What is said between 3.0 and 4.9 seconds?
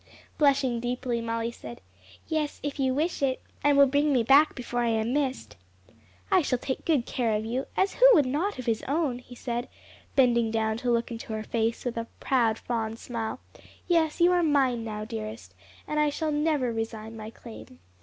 it, and will bring me back before I